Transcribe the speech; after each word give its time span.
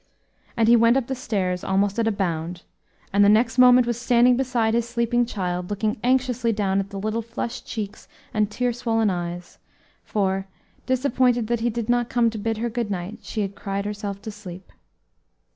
And 0.57 0.67
he 0.67 0.75
went 0.75 0.97
up 0.97 1.05
the 1.05 1.13
stairs 1.13 1.63
almost 1.63 1.99
at 1.99 2.07
a 2.07 2.11
bound, 2.11 2.63
and 3.13 3.23
the 3.23 3.29
next 3.29 3.59
moment 3.59 3.85
was 3.85 4.01
standing 4.01 4.35
beside 4.35 4.73
his 4.73 4.89
sleeping 4.89 5.27
child, 5.27 5.69
looking 5.69 5.99
anxiously 6.03 6.51
down 6.51 6.79
at 6.79 6.89
the 6.89 6.97
little 6.97 7.21
flushed 7.21 7.67
cheeks 7.67 8.07
and 8.33 8.49
tear 8.49 8.73
swollen 8.73 9.11
eyes, 9.11 9.59
for, 10.03 10.47
disappointed 10.87 11.45
that 11.45 11.59
he 11.59 11.69
did 11.69 11.87
not 11.87 12.09
come 12.09 12.31
to 12.31 12.39
bid 12.39 12.57
her 12.57 12.67
good 12.71 12.89
night, 12.89 13.19
she 13.21 13.41
had 13.41 13.53
cried 13.53 13.85
herself 13.85 14.19
to 14.23 14.31
sleep. 14.31 14.71